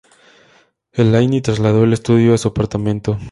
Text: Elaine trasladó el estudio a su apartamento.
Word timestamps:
Elaine 0.93 1.41
trasladó 1.43 1.83
el 1.83 1.93
estudio 1.93 2.33
a 2.33 2.39
su 2.39 2.47
apartamento. 2.47 3.19